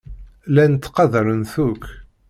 Llan 0.49 0.73
ttqadaren-t 0.75 1.53
akk. 1.67 1.83